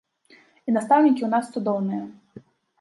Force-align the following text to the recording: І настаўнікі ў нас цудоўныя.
І 0.33 0.69
настаўнікі 0.77 1.21
ў 1.29 1.31
нас 1.37 1.45
цудоўныя. 1.55 2.45